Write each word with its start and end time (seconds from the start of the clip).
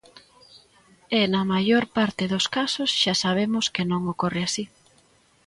E, 1.19 1.21
na 1.33 1.41
maior 1.53 1.83
parte 1.97 2.23
dos 2.33 2.45
casos, 2.57 2.89
xa 3.01 3.13
sabemos 3.23 3.65
que 3.73 3.83
non 3.91 4.01
ocorre 4.13 4.41
así. 4.47 4.65